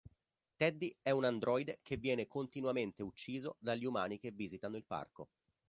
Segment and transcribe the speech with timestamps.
[0.57, 5.29] Teddy è un androide che viene continuamente ucciso dagli umani che visitano il parco.